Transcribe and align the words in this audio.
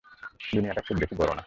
দুনিয়াটা 0.53 0.81
খুব 0.81 0.97
বেশি 0.97 1.15
বড় 1.15 1.29
না। 1.29 1.39